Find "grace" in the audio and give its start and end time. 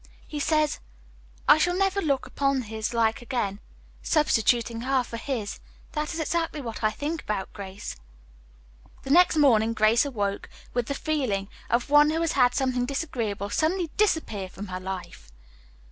7.53-7.95, 9.73-10.03